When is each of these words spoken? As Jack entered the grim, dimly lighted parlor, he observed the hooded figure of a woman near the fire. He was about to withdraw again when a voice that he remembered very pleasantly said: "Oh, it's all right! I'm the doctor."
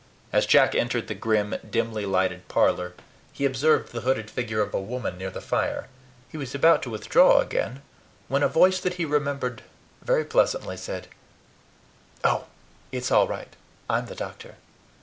As 0.33 0.47
Jack 0.47 0.73
entered 0.73 1.07
the 1.07 1.13
grim, 1.13 1.53
dimly 1.69 2.07
lighted 2.07 2.47
parlor, 2.47 2.95
he 3.31 3.45
observed 3.45 3.91
the 3.91 4.01
hooded 4.01 4.31
figure 4.31 4.59
of 4.59 4.73
a 4.73 4.81
woman 4.81 5.15
near 5.15 5.29
the 5.29 5.39
fire. 5.41 5.89
He 6.27 6.37
was 6.39 6.55
about 6.55 6.81
to 6.81 6.89
withdraw 6.89 7.37
again 7.39 7.83
when 8.27 8.41
a 8.41 8.47
voice 8.47 8.79
that 8.79 8.95
he 8.95 9.05
remembered 9.05 9.61
very 10.01 10.25
pleasantly 10.25 10.75
said: 10.77 11.07
"Oh, 12.23 12.45
it's 12.91 13.11
all 13.11 13.27
right! 13.27 13.55
I'm 13.87 14.07
the 14.07 14.15
doctor." 14.15 14.55